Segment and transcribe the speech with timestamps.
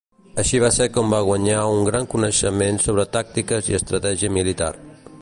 [0.43, 4.73] Així va ser com va guanyar un gran coneixement sobre tàctiques i estratègia militar.